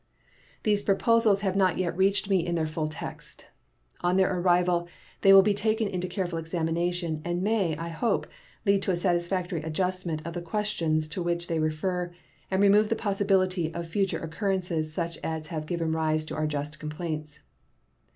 [0.63, 3.45] These proposals have not yet reached me in their full text.
[3.99, 4.87] On their arrival
[5.21, 8.25] they will be taken into careful examination, and may, I hope,
[8.65, 12.11] lead to a satisfactory adjustment of the questions to which they refer
[12.49, 16.79] and remove the possibility of future occurrences such as have given rise to our just
[16.79, 17.41] complaints.